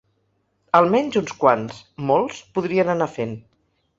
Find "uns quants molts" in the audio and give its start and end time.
1.21-2.41